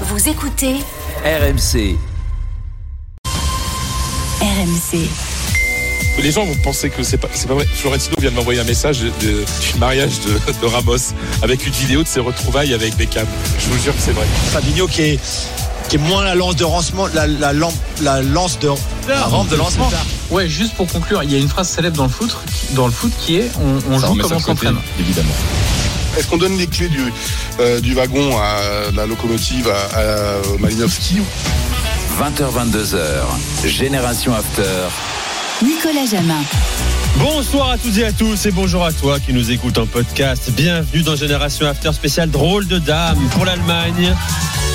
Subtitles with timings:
[0.00, 0.74] Vous écoutez
[1.24, 1.96] RMC.
[4.40, 5.08] RMC.
[6.22, 7.66] Les gens vont penser que c'est pas, c'est pas vrai.
[7.66, 10.96] Florentino vient de m'envoyer un message de, de- du mariage de, de Ramos
[11.42, 13.26] avec une vidéo de ses retrouvailles avec Beckham.
[13.58, 14.26] Je vous jure que c'est vrai.
[14.52, 15.20] Fabinho qui est,
[15.88, 17.72] qui est moins la lance de lancement, la, la, lampe-
[18.02, 18.70] la lance de
[19.08, 19.90] la rampe de lancement.
[20.30, 22.36] Ouais, juste pour conclure, il y a une phrase célèbre dans le foot,
[22.72, 24.76] dans le foot qui est on, on joue comme on s'entraîne.
[25.00, 25.34] évidemment.
[26.16, 27.00] Est-ce qu'on donne les clés du,
[27.60, 31.20] euh, du wagon à la locomotive à, à Malinowski
[32.20, 33.68] 20h, 22h.
[33.68, 34.62] Génération After.
[35.62, 36.42] Nicolas Jamin.
[37.16, 40.50] Bonsoir à toutes et à tous et bonjour à toi qui nous écoute en podcast.
[40.52, 44.14] Bienvenue dans Génération After spécial drôle de dame pour l'Allemagne.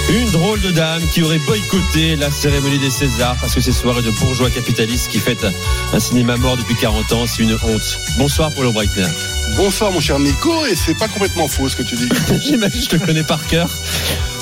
[0.09, 4.01] Une drôle de dame qui aurait boycotté la cérémonie des Césars parce que ces soirées
[4.01, 5.47] de bourgeois capitalistes qui fêtent
[5.93, 7.99] un cinéma mort depuis 40 ans, c'est une honte.
[8.17, 9.07] Bonsoir Paulo Breitner.
[9.55, 12.07] Bonsoir mon cher Nico, et c'est pas complètement faux ce que tu dis.
[12.43, 13.69] J'imagine, je te connais par cœur.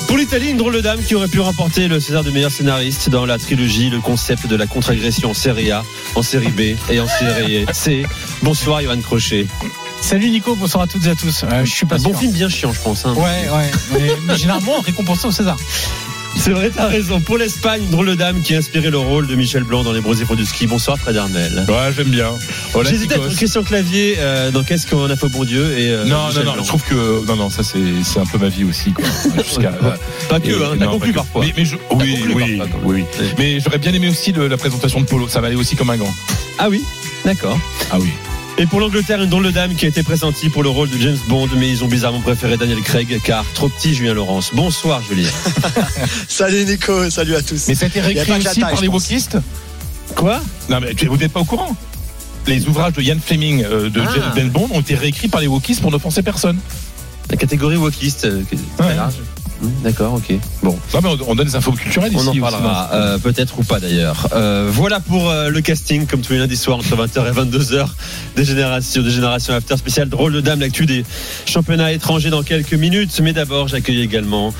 [0.06, 3.10] Pour l'Italie, une drôle de dame qui aurait pu remporter le César de meilleur scénariste
[3.10, 7.00] dans la trilogie, le concept de la contre-agression en série A, en série B et
[7.00, 8.06] en série C.
[8.42, 9.46] Bonsoir Johan Crochet.
[10.00, 11.42] Salut Nico, bonsoir à toutes et à tous.
[11.44, 12.20] Euh, je suis pas Un bon sûr.
[12.20, 13.04] film bien chiant, je pense.
[13.04, 13.14] hein.
[13.14, 13.70] Ouais, ouais.
[13.92, 15.56] Mais, mais généralement récompensé au César.
[16.40, 17.20] C'est vrai, t'as raison.
[17.20, 20.00] Pour l'Espagne, drôle de dame qui a inspiré le rôle de Michel Blanc dans Les
[20.00, 20.66] Bros et du ski.
[20.66, 21.64] Bonsoir Fred Armel.
[21.68, 22.30] Ouais, j'aime bien.
[22.84, 26.04] J'hésitais entre Christian Clavier euh, dans Qu'est-ce qu'on a fait au bon Dieu et euh,
[26.04, 26.62] Non, Michel non, non, Blanc.
[26.62, 28.92] je trouve que non, non, ça c'est un peu ma vie aussi.
[28.92, 29.04] Quoi.
[30.28, 31.44] Pas que, Et- hein, t'as non, conclu parfois.
[31.44, 33.26] Mais, mais je, oui, oui, parfois, oui, oui.
[33.36, 35.28] Mais j'aurais bien aimé aussi le- la présentation de Polo.
[35.28, 36.14] Ça m'allait aussi comme un gant.
[36.58, 36.82] Ah oui,
[37.24, 37.58] d'accord.
[37.90, 38.10] Ah oui.
[38.60, 40.98] Et pour l'Angleterre, une drôle de dame qui a été pressentie pour le rôle de
[40.98, 44.50] James Bond, mais ils ont bizarrement préféré Daniel Craig car trop petit Julien Laurence.
[44.52, 45.28] Bonsoir Julien.
[46.28, 47.68] Salut Nico, salut à tous.
[47.68, 49.38] Mais ça a été réécrit aussi taille, par les wokistes.
[50.16, 50.40] Quoi?
[50.68, 51.76] Non, mais tu- vous n'êtes pas au courant.
[52.48, 54.32] Les ouvrages de Ian Fleming euh, de Ah.
[54.34, 56.58] James Bond ont été réécrits par les wokistes pour n'offenser personne.
[57.30, 58.96] La catégorie wokiste, euh, qui est très Ouais.
[58.96, 59.14] large.
[59.62, 60.34] Hum, D'accord, ok.
[60.62, 60.78] Bon.
[60.94, 62.28] Non, mais on, on donne des infos culturelles On ici.
[62.28, 64.28] en aussi, parlera, euh, peut-être ou pas d'ailleurs.
[64.32, 67.86] Euh, voilà pour euh, le casting, comme tous les lundis soirs entre 20h et 22h,
[68.36, 71.04] des générations, des générations after spécial drôle de dame, l'actu des
[71.46, 73.18] championnats étrangers dans quelques minutes.
[73.22, 74.54] Mais d'abord, j'accueille également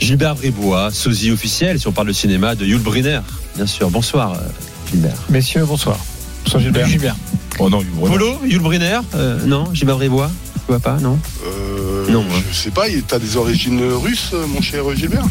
[0.00, 3.20] Gilbert Bribois, sosie officiel, si on parle de cinéma, de Yul Brynner.
[3.56, 3.90] Bien sûr.
[3.90, 4.36] Bonsoir, euh,
[4.92, 5.16] Gilbert.
[5.30, 5.98] Messieurs, bonsoir.
[6.44, 6.86] Bonsoir, Gilbert.
[6.86, 7.16] Gilbert.
[7.58, 8.06] Oh non, vraiment.
[8.06, 11.18] Polo, Yul Brynner euh, Non, Gilbert Bribois Tu vois pas, non?
[11.44, 11.67] Euh,
[12.08, 12.40] Non, hein.
[12.50, 15.26] Je sais pas, t'as des origines russes, mon cher Gilbert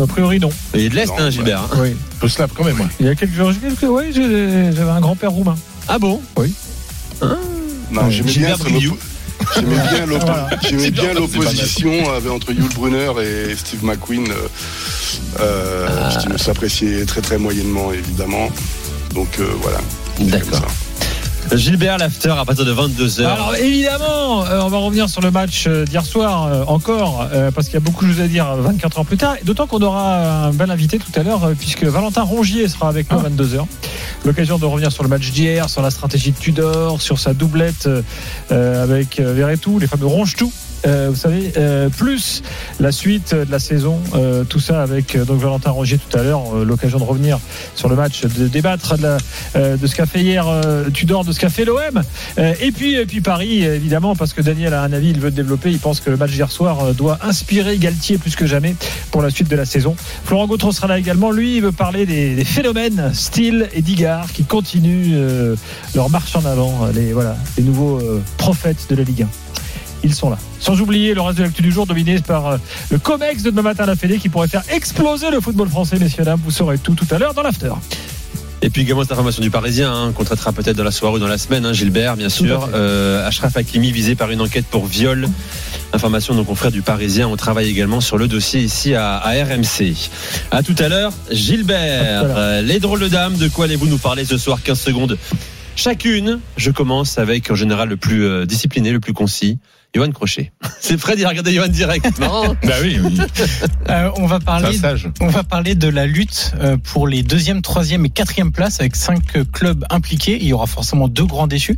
[0.00, 0.50] A priori, non.
[0.74, 1.30] Il est de l'Est, hein.
[1.30, 1.62] Gilbert.
[1.72, 1.78] hein.
[1.80, 1.96] Oui.
[2.20, 2.78] Peu slap quand même.
[2.80, 2.86] ouais.
[3.00, 5.56] Il y a quelques quelques ouais, j'avais un grand-père roumain.
[5.88, 6.20] Ah bon?
[7.90, 8.80] Non, j'aimais bien, j'aimais
[11.14, 11.92] l'opposition
[12.30, 14.30] entre Yul Brunner et Steve McQueen.
[14.30, 14.48] euh,
[15.40, 16.16] euh, Ah.
[16.20, 18.50] Qui ne s'appréciait très très moyennement, évidemment.
[19.14, 19.78] Donc euh, voilà.
[20.20, 20.66] D'accord.
[21.52, 23.24] Gilbert, l'after à partir de 22h.
[23.24, 27.50] Alors évidemment, euh, on va revenir sur le match euh, d'hier soir euh, encore, euh,
[27.50, 29.36] parce qu'il y a beaucoup de choses à dire euh, 24 heures plus tard.
[29.40, 32.88] Et D'autant qu'on aura un bel invité tout à l'heure, euh, puisque Valentin Rongier sera
[32.88, 33.66] avec nous à 22h.
[34.24, 37.88] L'occasion de revenir sur le match d'hier, sur la stratégie de Tudor, sur sa doublette
[38.50, 40.50] avec euh, Verretou, les fameux ronge-tout.
[40.86, 42.42] Euh, vous savez, euh, plus
[42.78, 46.54] la suite de la saison, euh, tout ça avec donc Valentin Rongier tout à l'heure,
[46.64, 47.38] l'occasion de revenir
[47.74, 50.46] sur le match, de débattre de, ce qu'a fait hier
[50.92, 52.02] Tudor, de ce qu'a fait l'OM,
[52.38, 55.70] et puis et puis Paris évidemment parce que Daniel a un avis, il veut développer,
[55.70, 58.76] il pense que le match d'hier soir doit inspirer Galtier plus que jamais
[59.10, 59.96] pour la suite de la saison.
[60.24, 64.44] Florent Gautreau sera là également, lui il veut parler des, phénomènes Steele et Digard qui
[64.44, 65.54] continuent
[65.94, 68.00] leur marche en avant, les voilà, les nouveaux
[68.36, 69.28] prophètes de la Ligue 1
[70.04, 70.38] ils sont là.
[70.60, 72.56] Sans oublier le reste de l'actu du jour dominé par euh,
[72.90, 75.98] le COMEX de demain matin à la Fédé qui pourrait faire exploser le football français,
[75.98, 76.40] messieurs dames.
[76.44, 77.72] Vous saurez tout tout à l'heure dans l'after.
[78.62, 81.18] Et puis également cette information du Parisien, hein, qu'on traitera peut-être dans la soirée ou
[81.18, 82.68] dans la semaine, hein, Gilbert, bien sûr.
[82.74, 85.28] Euh, Ashraf Hakimi visé par une enquête pour viol.
[85.92, 87.28] Information de nos confrères du Parisien.
[87.28, 89.94] On travaille également sur le dossier ici à, à RMC.
[90.50, 92.22] À tout à l'heure, Gilbert.
[92.22, 92.38] À à.
[92.38, 94.58] Euh, les drôles de dames, de quoi allez-vous nous parler ce soir?
[94.62, 95.18] 15 secondes
[95.76, 96.40] chacune.
[96.56, 99.58] Je commence avec en général le plus euh, discipliné, le plus concis.
[99.94, 100.50] Johan Crochet.
[100.80, 102.18] C'est Fred, il a regardé Johan direct.
[102.20, 103.18] Non Bah oui, oui.
[103.88, 104.76] Euh, on va parler.
[104.76, 105.08] sage.
[105.20, 108.96] On va parler de la lutte euh, pour les deuxième, troisième et quatrième places avec
[108.96, 110.38] cinq euh, clubs impliqués.
[110.40, 111.76] Il y aura forcément deux grands déçus.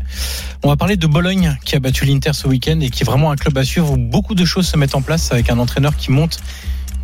[0.62, 3.30] On va parler de Bologne qui a battu l'Inter ce week-end et qui est vraiment
[3.30, 5.96] un club à suivre où beaucoup de choses se mettent en place avec un entraîneur
[5.96, 6.38] qui monte,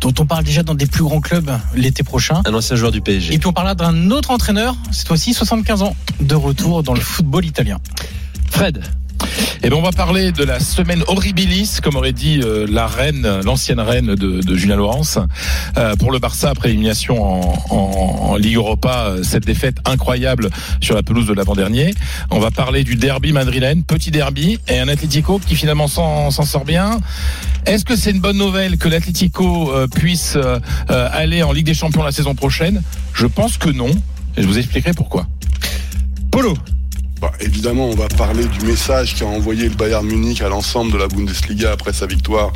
[0.03, 2.41] dont on parle déjà dans des plus grands clubs l'été prochain.
[2.45, 3.33] Un ancien joueur du PSG.
[3.33, 6.99] Et puis on parlera d'un autre entraîneur, cette fois-ci 75 ans, de retour dans le
[6.99, 7.79] football italien.
[8.51, 8.83] Fred.
[9.65, 13.41] Eh ben, on va parler de la semaine horribilis, comme aurait dit euh, la reine,
[13.45, 15.19] l'ancienne reine de, de Julien Laurence,
[15.77, 17.15] euh, pour le Barça après élimination
[17.71, 20.49] en, Ligue Europa, euh, cette défaite incroyable
[20.81, 21.93] sur la pelouse de l'avant-dernier.
[22.29, 26.65] On va parler du derby madrilène, petit derby, et un Atlético qui finalement s'en sort
[26.65, 26.99] bien.
[27.65, 30.37] Est-ce que c'est une bonne nouvelle que l'Atlético puisse
[30.89, 32.81] aller en Ligue des Champions la saison prochaine?
[33.13, 33.91] Je pense que non,
[34.35, 35.27] et je vous expliquerai pourquoi.
[36.31, 36.55] Polo.
[37.23, 40.97] Bah, évidemment, on va parler du message qu'a envoyé le Bayern Munich à l'ensemble de
[40.97, 42.51] la Bundesliga après sa victoire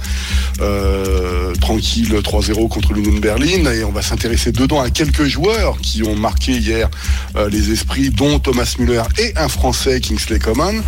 [0.59, 3.71] euh, tranquille 3-0 contre l'Union Berlin.
[3.71, 6.89] Et on va s'intéresser dedans à quelques joueurs qui ont marqué hier
[7.37, 10.83] euh, les esprits, dont Thomas Müller et un Français, Kingsley Coman.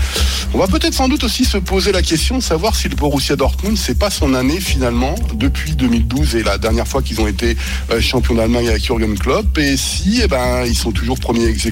[0.54, 3.38] On va peut-être sans doute aussi se poser la question de savoir si le Borussia
[3.38, 7.56] Dortmund, c'est pas son année finalement depuis 2012 et la dernière fois qu'ils ont été
[7.92, 9.58] euh, champions d'Allemagne avec Jürgen Klopp.
[9.58, 11.66] Et si, eh ben, ils sont toujours premiers ex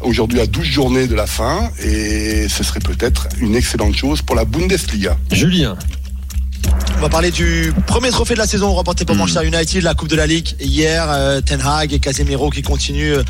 [0.00, 1.26] aujourd'hui à 12 journées de la
[1.82, 5.16] et ce serait peut-être une excellente chose pour la Bundesliga.
[5.32, 5.76] Julien.
[7.04, 10.08] On va parler du premier trophée de la saison remporté par Manchester United, la Coupe
[10.08, 11.04] de la Ligue hier.
[11.10, 13.22] euh, Ten Hag et Casemiro qui continuent euh,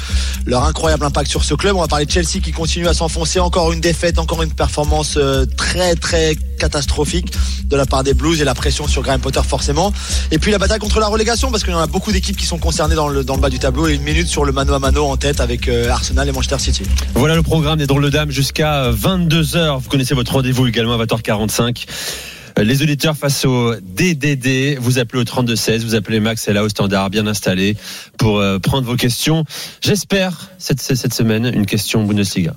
[0.46, 1.74] leur incroyable impact sur ce club.
[1.74, 3.40] On va parler de Chelsea qui continue à s'enfoncer.
[3.40, 7.32] Encore une défaite, encore une performance euh, très très catastrophique
[7.66, 9.92] de la part des Blues et la pression sur Graham Potter forcément.
[10.30, 12.46] Et puis la bataille contre la relégation parce qu'il y en a beaucoup d'équipes qui
[12.46, 14.72] sont concernées dans le, dans le bas du tableau et une minute sur le mano
[14.72, 16.84] à mano en tête avec Arsenal et Manchester City.
[17.16, 19.80] Voilà le programme des drôles de dames jusqu'à 22h.
[19.80, 21.86] Vous connaissez votre rendez-vous également à 20h45.
[22.62, 26.68] Les auditeurs face au DDD, vous appelez au 32-16, vous appelez Max, elle là au
[26.68, 27.76] standard, bien installé,
[28.16, 29.44] pour euh, prendre vos questions.
[29.80, 32.54] J'espère, cette, cette semaine, une question Bundesliga.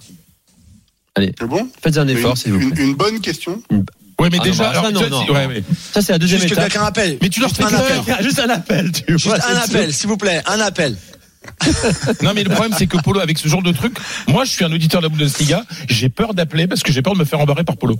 [1.15, 1.67] Allez, C'est bon?
[1.81, 2.83] faites un effort, une, s'il vous une- plaît.
[2.83, 3.59] une bonne question?
[4.19, 5.33] Ouais, mais Ah déjà, non, bah, ça, non, non, non.
[5.33, 5.63] ouais, ouais.
[5.91, 7.17] Ça, c'est la deuxième Juste que quelqu'un appelle.
[7.21, 8.23] Mais tu leur fais un appel.
[8.23, 9.37] Juste un appel, tu Juste vois.
[9.43, 10.95] un appel, s'il vous plaît, un appel.
[12.21, 13.97] Non, mais le problème, c'est que Polo, avec ce genre de truc,
[14.27, 17.13] moi, je suis un auditeur de la Bundesliga, j'ai peur d'appeler parce que j'ai peur
[17.13, 17.97] de me faire embarrer par Polo.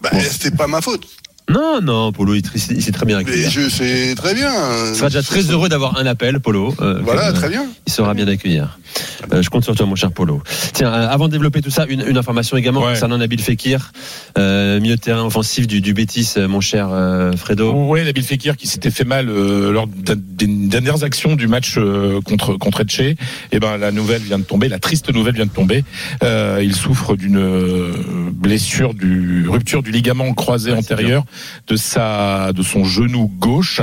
[0.00, 1.06] Bah, C'était pas ma faute.
[1.48, 4.50] Non, non, Polo, il, il sait très bien Mais je sais très bien.
[4.90, 6.74] Il sera déjà très heureux d'avoir un appel, Polo.
[6.80, 7.64] euh, Voilà, euh, très bien.
[7.86, 8.78] Il sera bien d'accueillir.
[9.32, 10.42] Euh, je compte sur toi, mon cher Polo.
[10.74, 12.92] Tiens, euh, avant de développer tout ça, une, une information également Ouais.
[12.92, 13.92] concernant Nabil Fekir,
[14.36, 17.72] euh, milieu de terrain offensif du, du Bétis, euh, mon cher euh, Fredo.
[17.72, 22.20] Ouais, Nabil Fekir qui s'était fait mal euh, lors des dernières actions du match euh,
[22.20, 23.00] contre contre Etche.
[23.52, 25.82] Et ben la nouvelle vient de tomber, la triste nouvelle vient de tomber.
[26.22, 27.92] Euh, il souffre d'une euh,
[28.32, 31.24] blessure du rupture du ligament croisé Ouais, antérieur
[31.66, 33.80] de sa de son genou gauche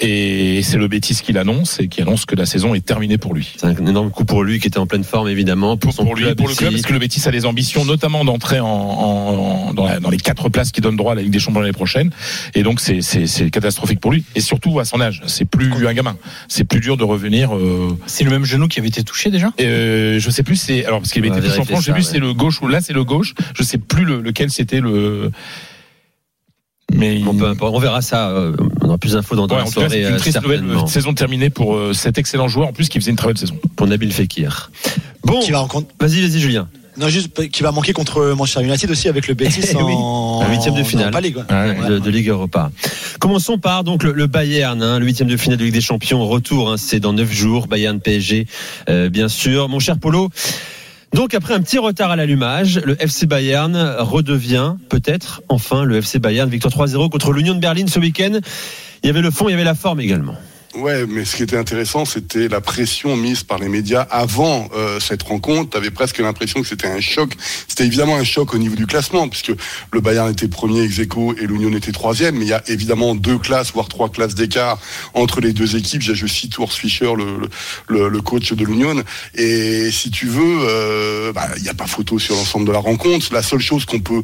[0.00, 3.34] et c'est le Bétis qui l'annonce et qui annonce que la saison est terminée pour
[3.34, 3.52] lui.
[3.56, 5.76] C'est un énorme coup pour lui qui était en pleine forme, évidemment.
[5.76, 7.84] Pour, son pour lui, club pour le club, parce que le Betis a des ambitions,
[7.84, 11.22] notamment d'entrer en, en- dans, la- dans les quatre places qui donnent droit à la
[11.22, 12.10] Ligue des Champions l'année prochaine.
[12.54, 14.24] Et donc c'est c'est c'est catastrophique pour lui.
[14.34, 16.16] Et surtout à son âge, c'est plus un gamin.
[16.48, 17.54] C'est plus dur de revenir.
[17.54, 19.52] Euh, C'est le même genou qui avait été touché déjà?
[19.60, 21.92] euh, je sais plus, c'est alors parce qu'il avait été touché en France, j'ai ça,
[21.92, 22.08] vu ouais.
[22.10, 23.34] c'est le gauche ou là c'est le gauche.
[23.54, 25.30] Je sais plus le- lequel c'était le.
[26.92, 28.30] Mais Bon, peu importe, on verra ça.
[28.30, 28.52] euh,
[28.82, 29.88] on aura plus d'infos dans, dans Ouais, la cas, soirée.
[29.90, 32.88] c'est une euh, triste nouvelle euh, saison terminée pour euh, cet excellent joueur en plus
[32.88, 33.56] qui faisait une très belle saison.
[33.76, 34.70] pour Nabil Fekir.
[35.24, 36.68] Bon, Qui va, rencontrer- vas-y, vas-y, Julien.
[36.96, 39.92] non, juste, qui va manquer contre Manchester United aussi avec le Betis oui.
[39.94, 41.14] en La huitième de finale.
[41.14, 41.34] ouais.
[41.50, 42.00] Ouais.
[42.00, 42.70] de Ligue Europa.
[43.20, 46.26] Commençons par donc le, le Bayern, hein, le huitième de finale de Ligue des Champions,
[46.26, 48.46] retour, hein, c'est dans neuf jours, Bayern PSG,
[48.88, 49.68] euh, bien sûr.
[49.68, 50.30] Mon cher Polo,
[51.12, 56.18] donc après un petit retard à l'allumage, le FC Bayern redevient peut-être enfin le FC
[56.18, 58.38] Bayern, victoire 3-0 contre l'Union de Berlin ce week-end.
[59.02, 60.36] Il y avait le fond, il y avait la forme également.
[60.76, 65.00] Ouais, mais ce qui était intéressant, c'était la pression mise par les médias avant euh,
[65.00, 65.70] cette rencontre.
[65.70, 67.32] Tu avais presque l'impression que c'était un choc.
[67.66, 69.50] C'était évidemment un choc au niveau du classement, puisque
[69.92, 72.36] le Bayern était premier ex aequo et l'Union était troisième.
[72.36, 74.78] Mais il y a évidemment deux classes, voire trois classes d'écart
[75.12, 76.02] entre les deux équipes.
[76.02, 77.48] Je, cite Urs Fischer, le,
[77.88, 79.02] le, le coach de l'Union.
[79.34, 82.78] Et si tu veux, euh, bah, il n'y a pas photo sur l'ensemble de la
[82.78, 83.26] rencontre.
[83.32, 84.22] La seule chose qu'on peut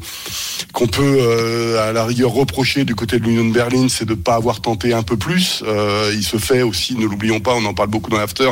[0.73, 4.11] qu'on peut euh, à la rigueur reprocher du côté de l'Union de Berlin, c'est de
[4.11, 5.65] ne pas avoir tenté un peu plus.
[5.67, 8.51] Euh, fait aussi, ne l'oublions pas, on en parle beaucoup dans l'after,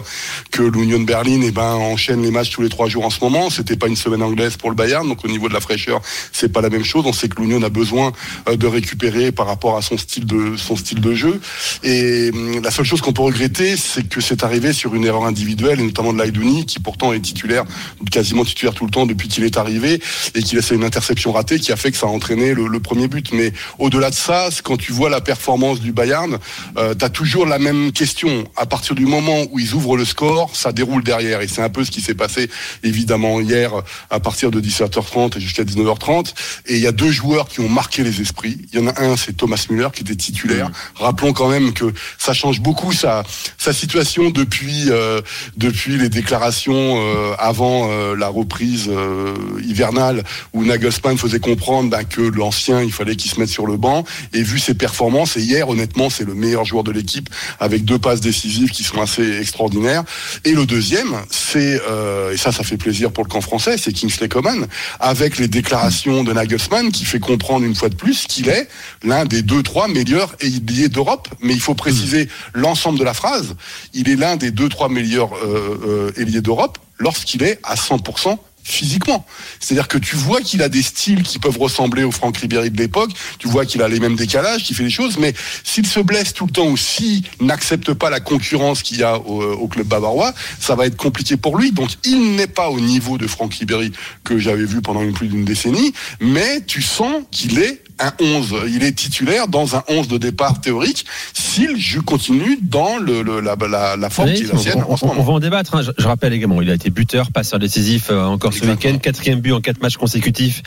[0.50, 3.50] que l'Union Berlin eh ben, enchaîne les matchs tous les trois jours en ce moment.
[3.50, 6.00] C'était pas une semaine anglaise pour le Bayern, donc au niveau de la fraîcheur,
[6.32, 7.04] c'est pas la même chose.
[7.06, 8.12] On sait que l'Union a besoin
[8.48, 11.40] euh, de récupérer par rapport à son style de son style de jeu.
[11.82, 15.24] Et hum, la seule chose qu'on peut regretter, c'est que c'est arrivé sur une erreur
[15.24, 17.64] individuelle, et notamment de Laidouni, qui pourtant est titulaire,
[18.10, 20.00] quasiment titulaire tout le temps depuis qu'il est arrivé,
[20.34, 22.80] et qu'il a fait une interception ratée qui a fait que ça a entraîné le,
[22.80, 23.32] premier but.
[23.32, 26.38] Mais au-delà de ça, quand tu vois la performance du Bayern,
[26.76, 28.44] euh, tu as toujours la même même question.
[28.56, 31.40] À partir du moment où ils ouvrent le score, ça déroule derrière.
[31.40, 32.50] Et c'est un peu ce qui s'est passé,
[32.82, 33.72] évidemment, hier,
[34.10, 36.34] à partir de 17h30 et jusqu'à 19h30.
[36.66, 38.58] Et il y a deux joueurs qui ont marqué les esprits.
[38.72, 40.70] Il y en a un, c'est Thomas Müller, qui était titulaire.
[40.94, 43.24] Rappelons quand même que ça change beaucoup sa,
[43.58, 45.20] sa situation depuis, euh,
[45.56, 52.04] depuis les déclarations euh, avant euh, la reprise euh, hivernale, où Nagelsmann faisait comprendre bah,
[52.04, 54.04] que l'ancien, il fallait qu'il se mette sur le banc.
[54.32, 57.28] Et vu ses performances, et hier, honnêtement, c'est le meilleur joueur de l'équipe,
[57.64, 60.04] avec deux passes décisives qui sont assez extraordinaires.
[60.44, 63.92] Et le deuxième, c'est, euh, et ça, ça fait plaisir pour le camp français, c'est
[63.92, 64.66] Kingsley Coman,
[65.00, 68.68] avec les déclarations de Nagelsmann, qui fait comprendre une fois de plus qu'il est
[69.02, 71.28] l'un des deux, trois meilleurs ailiers d'Europe.
[71.40, 73.56] Mais il faut préciser l'ensemble de la phrase.
[73.94, 78.38] Il est l'un des deux, trois meilleurs euh, euh, ailiers d'Europe lorsqu'il est à 100%
[78.64, 79.24] physiquement.
[79.60, 82.78] C'est-à-dire que tu vois qu'il a des styles qui peuvent ressembler au Franck Ribéry de
[82.78, 86.00] l'époque, tu vois qu'il a les mêmes décalages, qu'il fait des choses, mais s'il se
[86.00, 89.68] blesse tout le temps ou s'il n'accepte pas la concurrence qu'il y a au, au
[89.68, 91.72] club bavarois, ça va être compliqué pour lui.
[91.72, 93.92] Donc il n'est pas au niveau de Franck Ribéry
[94.24, 98.54] que j'avais vu pendant une, plus d'une décennie, mais tu sens qu'il est un 11,
[98.68, 103.56] il est titulaire dans un 11 de départ théorique s'il continue dans le, le- la,
[103.68, 105.20] la, la forme Oui, qui est la sienne on, en ce on- moment.
[105.20, 105.74] on va en débattre.
[105.76, 105.82] hein.
[105.82, 109.40] Je, je rappelle également, il a été buteur, passeur décisif euh, encore ce week-end, quatrième
[109.40, 110.62] but en quatre matchs consécutifs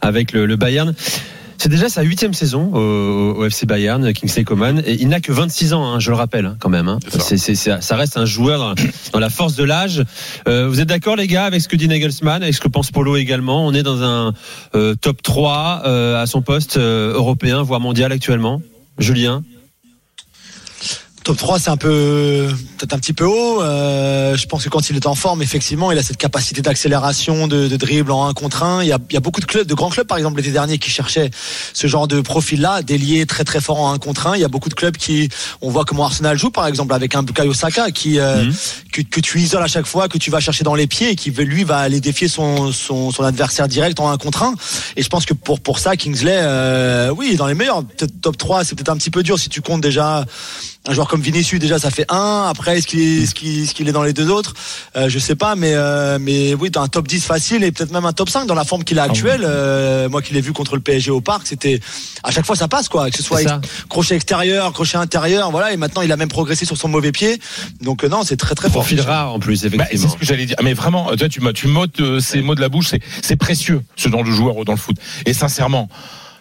[0.00, 0.94] avec le, le Bayern.
[1.60, 5.32] C'est déjà sa huitième saison au, au FC Bayern, Kingsley Coman, et il n'a que
[5.32, 6.86] 26 ans, hein, je le rappelle hein, quand même.
[6.88, 7.00] hein.
[7.04, 7.20] C'est ça.
[7.20, 8.74] C'est- c'est- c'est- ça reste un joueur dans,
[9.12, 10.04] dans la force de l'âge.
[10.46, 12.90] Euh, vous êtes d'accord les gars avec ce que dit Nagelsmann, avec ce que pense
[12.92, 13.66] Polo également?
[13.66, 14.34] On est dans un
[14.76, 18.62] euh, top 3 euh, à son poste euh, européen, voire mondial actuellement?
[18.98, 19.42] Julien?
[21.28, 23.60] Top 3, c'est un peu, peut-être un petit peu haut.
[23.60, 27.46] Euh, je pense que quand il est en forme, effectivement, il a cette capacité d'accélération,
[27.46, 28.82] de, de dribble en 1 contre 1.
[28.82, 30.52] Il y, a, il y a beaucoup de clubs, de grands clubs, par exemple, l'été
[30.52, 31.30] dernier, qui cherchaient
[31.74, 34.36] ce genre de profil-là, délié très très fort en 1 contre 1.
[34.36, 35.28] Il y a beaucoup de clubs qui,
[35.60, 38.54] on voit comment Arsenal joue, par exemple, avec un Bukayo Saka, qui, euh, Mhm.
[38.94, 41.14] que, que tu isoles à chaque fois, que tu vas chercher dans les pieds et
[41.14, 44.54] qui, lui, va aller défier son, son, son adversaire direct en 1 contre 1.
[44.96, 47.84] Et je pense que pour, pour ça, Kingsley, euh, oui, dans les meilleurs.
[47.84, 50.24] Peut-être top 3, c'est peut-être un petit peu dur si tu comptes déjà
[50.86, 54.30] un joueur comme Vinicius déjà ça fait un après est-ce qu'il est, dans les deux
[54.30, 54.54] autres?
[54.96, 57.92] Euh, je sais pas mais euh, mais oui t'as un top 10 facile et peut-être
[57.92, 60.52] même un top 5 dans la forme qu'il a actuelle euh, moi qui l'ai vu
[60.52, 61.80] contre le PSG au parc c'était
[62.22, 63.52] à chaque fois ça passe quoi que ce soit ex-
[63.88, 67.38] crochet extérieur crochet intérieur voilà et maintenant il a même progressé sur son mauvais pied
[67.82, 70.08] donc euh, non c'est très très fort Profil rare en plus, Bah, c'est effectivement.
[70.12, 70.56] ce que j'allais dire.
[70.62, 72.86] Mais vraiment, toi, tu, tu m'ôtes euh, ces mots de la bouche.
[72.90, 74.96] C'est, c'est précieux, ce genre de joueur dans le foot.
[75.26, 75.88] Et sincèrement,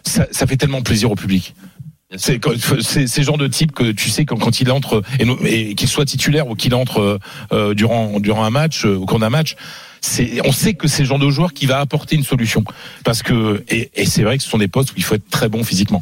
[0.06, 1.56] ça, ça fait tellement plaisir au public.
[2.16, 6.06] C'est le genre de type que tu sais quand, quand il entre et, qu'il soit
[6.06, 7.20] titulaire ou qu'il entre
[7.52, 9.58] euh, durant durant un match euh, au cours d'un match.
[10.00, 12.64] C'est, on sait que c'est le genre de joueur qui va apporter une solution
[13.04, 15.30] parce que et, et c'est vrai que ce sont des postes où il faut être
[15.30, 16.02] très bon physiquement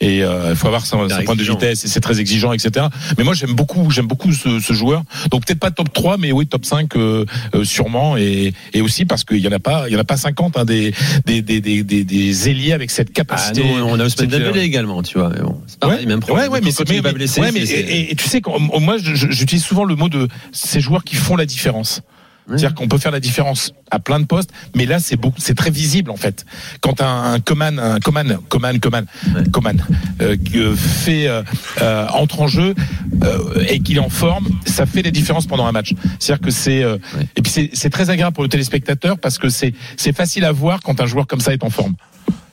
[0.00, 2.86] et euh, il faut avoir son, son point de vitesse et c'est très exigeant etc
[3.18, 6.32] mais moi j'aime beaucoup j'aime beaucoup ce, ce joueur donc peut-être pas top 3 mais
[6.32, 9.88] oui top 5 euh, euh, sûrement et, et aussi parce qu'il y en a pas
[9.88, 10.92] il y en a pas 50 hein, des,
[11.26, 14.60] des, des, des, des, des ailiers avec cette Ah, capacité nous, on a Ousmane Dembélé
[14.60, 15.30] également, tu vois.
[15.30, 16.46] mais bon, c'est pareil, même problème.
[16.46, 18.40] Ouais, ouais, mais va mais- blesser, ouais, mais- c'est- et, et tu sais,
[18.80, 22.02] moi, j'utilise souvent le mot de ces joueurs qui font la différence.
[22.50, 25.56] C'est-à-dire qu'on peut faire la différence à plein de postes, mais là c'est beaucoup, c'est
[25.56, 26.44] très visible en fait.
[26.80, 29.06] Quand un, un Coman, un Coman, Coman, Coman.
[29.52, 29.84] Coman
[30.20, 31.42] euh, que fait euh,
[31.80, 32.74] euh, entre en jeu
[33.22, 35.94] euh, et qu'il est en forme, ça fait des différences pendant un match.
[36.18, 36.98] C'est-à-dire que c'est euh,
[37.36, 40.52] et puis c'est c'est très agréable pour le téléspectateur parce que c'est c'est facile à
[40.52, 41.94] voir quand un joueur comme ça est en forme.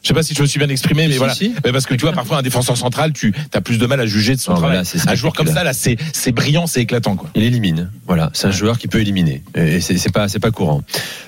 [0.03, 1.33] Je sais pas si je me suis bien exprimé, mais Si, voilà.
[1.33, 1.53] si.
[1.65, 4.05] Mais Parce que tu vois, parfois un défenseur central, tu as plus de mal à
[4.05, 4.77] juger de son Oh, travail.
[4.77, 7.29] voilà, c'est un joueur comme ça, là, c'est c'est brillant, c'est éclatant, quoi.
[7.35, 7.91] Il élimine.
[8.05, 9.43] Voilà, c'est un joueur qui peut éliminer.
[9.55, 10.83] Et c'est c'est pas, c'est pas courant.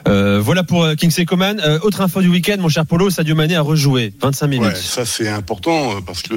[0.08, 1.60] Euh, voilà pour euh, Kingsley Coman.
[1.60, 4.68] Euh, autre info du week-end, mon cher Polo, Sadio Mané a rejoué 25 minutes.
[4.68, 6.36] Ouais, ça c'est important parce que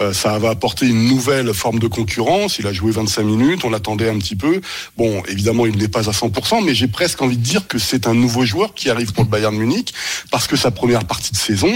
[0.00, 2.58] euh, ça va apporter une nouvelle forme de concurrence.
[2.58, 4.60] Il a joué 25 minutes, on l'attendait un petit peu.
[4.96, 8.06] Bon, évidemment, il n'est pas à 100%, mais j'ai presque envie de dire que c'est
[8.06, 9.92] un nouveau joueur qui arrive pour le Bayern Munich
[10.30, 11.75] parce que sa première partie de saison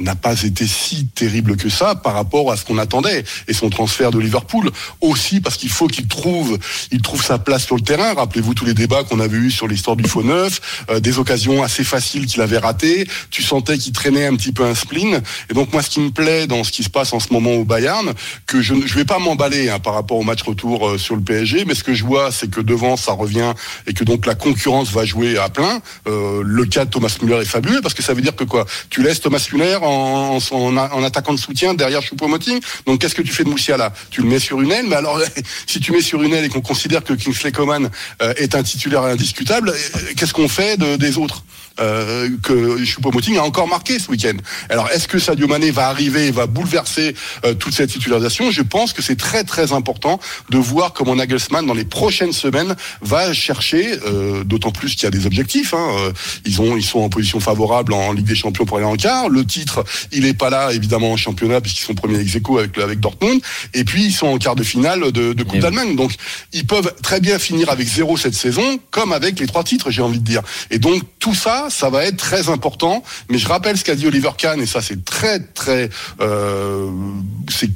[0.00, 3.70] n'a pas été si terrible que ça par rapport à ce qu'on attendait et son
[3.70, 4.70] transfert de Liverpool.
[5.00, 6.58] Aussi parce qu'il faut qu'il trouve
[6.90, 8.14] il trouve sa place sur le terrain.
[8.14, 11.62] Rappelez-vous tous les débats qu'on avait eu sur l'histoire du faux neuf euh, des occasions
[11.62, 13.06] assez faciles qu'il avait ratées.
[13.30, 15.20] Tu sentais qu'il traînait un petit peu un spleen.
[15.50, 17.52] Et donc moi ce qui me plaît dans ce qui se passe en ce moment
[17.52, 18.12] au Bayern
[18.46, 21.14] que je ne je vais pas m'emballer hein, par rapport au match retour euh, sur
[21.14, 23.52] le PSG mais ce que je vois c'est que devant ça revient
[23.86, 25.80] et que donc la concurrence va jouer à plein.
[26.08, 28.66] Euh, le cas de Thomas Müller est fabuleux parce que ça veut dire que quoi?
[28.88, 32.60] Tu laisses Thomas Müller en, attaquant de soutien derrière Choupo-Moting.
[32.86, 33.92] Donc qu'est-ce que tu fais de Moussiala?
[34.10, 35.20] Tu le mets sur une aile mais alors
[35.66, 37.90] si tu mets sur une aile et qu'on considère que Kingsley Coman
[38.22, 41.42] euh, est un titulaire indiscutable euh, qu'est-ce qu'on fait de- des autres?
[41.78, 44.36] Euh, que Choupo-Moting a encore marqué ce week-end.
[44.68, 48.50] Alors, est-ce que Sadio Mané va arriver et va bouleverser euh, toute cette titularisation?
[48.50, 50.18] Je pense que c'est très très important
[50.50, 55.06] de voir comment Nagelsmann dans les prochaines semaines va chercher, euh, d'autant plus qu'il y
[55.06, 55.74] a des objectifs.
[55.74, 56.12] Hein, euh,
[56.44, 59.28] ils ont ils sont en position favorable en Ligue des Champions pour aller en quart.
[59.28, 62.76] Le titre, il est pas là évidemment en championnat puisqu'ils sont premiers ex aequo avec
[62.78, 63.40] avec Dortmund.
[63.74, 65.96] Et puis ils sont en quart de finale de, de Coupe Et- d'Allemagne.
[65.96, 66.12] Donc
[66.52, 70.02] ils peuvent très bien finir avec zéro cette saison, comme avec les trois titres, j'ai
[70.02, 70.42] envie de dire.
[70.70, 73.02] Et donc tout ça, ça va être très important.
[73.28, 75.90] Mais je rappelle ce qu'a dit Oliver Kahn, et ça c'est très très,
[76.20, 76.88] euh,
[77.50, 77.70] c'est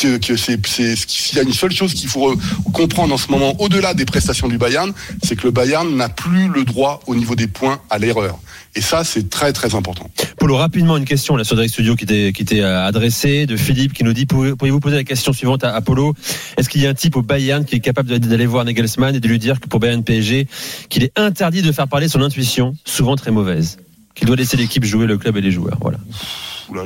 [0.00, 2.34] c'est, s'il y a une seule chose qu'il faut
[2.72, 6.48] comprendre en ce moment, au-delà des prestations du Bayern, c'est que le Bayern n'a plus
[6.48, 8.38] le droit au niveau des points à l'erreur.
[8.76, 10.08] Et ça, c'est très très important.
[10.38, 13.92] Polo, rapidement, une question là sur Direct Studio qui était, qui euh, adressée de Philippe
[13.92, 16.14] qui nous dit Pourriez- Pourriez-vous poser la question suivante à Apollo
[16.56, 19.20] Est-ce qu'il y a un type au Bayern qui est capable d'aller voir Nagelsmann et
[19.20, 20.46] de lui dire que pour Bayern PSG,
[20.88, 23.78] qu'il est interdit de faire parler son intuition, souvent très mauvaise?
[24.14, 25.78] Qu'il doit laisser l'équipe jouer le club et les joueurs.
[25.80, 25.98] Voilà.
[26.74, 26.82] Là,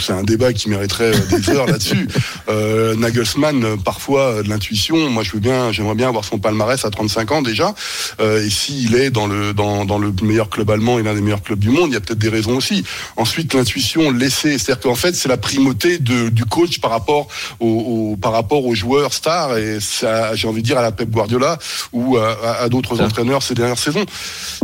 [0.00, 2.08] c'est un débat qui mériterait euh, des heures là-dessus.
[2.48, 5.08] Euh, Nagelsmann, euh, parfois euh, de l'intuition.
[5.08, 7.74] Moi, je veux bien, j'aimerais bien avoir son palmarès à 35 ans déjà.
[8.20, 11.22] Euh, et s'il est dans le dans, dans le meilleur club allemand et l'un des
[11.22, 12.84] meilleurs clubs du monde, il y a peut-être des raisons aussi.
[13.16, 17.28] Ensuite, l'intuition, laisser, c'est-à-dire qu'en fait, c'est la primauté de, du coach par rapport
[17.60, 17.66] au,
[18.12, 21.08] au- par rapport aux joueurs stars et ça, j'ai envie de dire à la Pep
[21.10, 21.58] Guardiola
[21.92, 24.04] ou à, à- à d'autres entraîneurs ces dernières saisons.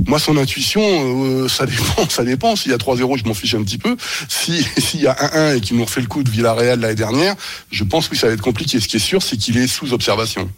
[0.06, 2.56] Moi, son intuition, euh, ça dépend, ça dépend.
[2.56, 3.97] S'il y a 3-0, je m'en fiche un petit peu.
[4.30, 7.34] Si s'il y a 1-1 et qu'il nous refait le coup de Villarreal l'année dernière,
[7.72, 8.78] je pense que ça va être compliqué.
[8.78, 10.49] Ce qui est sûr, c'est qu'il est sous observation.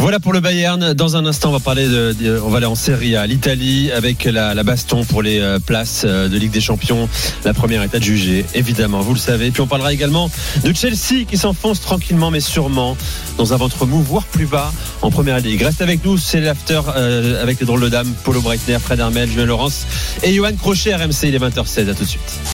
[0.00, 0.94] Voilà pour le Bayern.
[0.94, 4.24] Dans un instant, on va parler de, on va aller en Serie A, l'Italie, avec
[4.24, 7.06] la, la baston pour les euh, places euh, de Ligue des Champions.
[7.44, 9.50] La première est adjugée, évidemment, vous le savez.
[9.50, 10.30] Puis on parlera également
[10.64, 12.96] de Chelsea qui s'enfonce tranquillement mais sûrement
[13.36, 15.62] dans un ventre mou, voire plus bas en première ligue.
[15.62, 19.28] Reste avec nous, c'est l'after euh, avec les drôles de dames, Polo Breitner, Fred Hermel,
[19.28, 19.86] Julien Laurence
[20.22, 21.90] et Johan Crochet, RMC, il est 20h16.
[21.90, 22.40] À tout de suite.